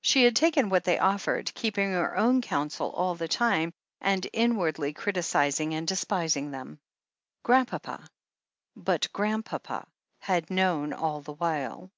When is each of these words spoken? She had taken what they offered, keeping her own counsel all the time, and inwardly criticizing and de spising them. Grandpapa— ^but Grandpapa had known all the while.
She 0.00 0.24
had 0.24 0.34
taken 0.34 0.70
what 0.70 0.82
they 0.82 0.98
offered, 0.98 1.54
keeping 1.54 1.92
her 1.92 2.16
own 2.16 2.42
counsel 2.42 2.90
all 2.90 3.14
the 3.14 3.28
time, 3.28 3.70
and 4.00 4.26
inwardly 4.32 4.92
criticizing 4.92 5.72
and 5.72 5.86
de 5.86 5.94
spising 5.94 6.50
them. 6.50 6.80
Grandpapa— 7.44 8.08
^but 8.76 9.12
Grandpapa 9.12 9.86
had 10.18 10.50
known 10.50 10.92
all 10.92 11.20
the 11.20 11.34
while. 11.34 11.92